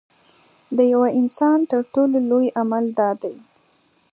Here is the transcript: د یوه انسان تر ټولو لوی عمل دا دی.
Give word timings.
د 0.77 0.79
یوه 0.93 1.07
انسان 1.19 1.59
تر 1.71 1.81
ټولو 1.93 2.17
لوی 2.29 2.47
عمل 2.61 2.85
دا 2.99 3.09
دی. 3.21 3.35